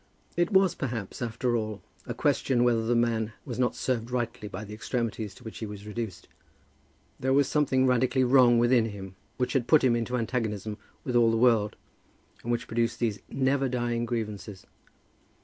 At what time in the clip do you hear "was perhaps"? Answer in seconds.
0.51-1.21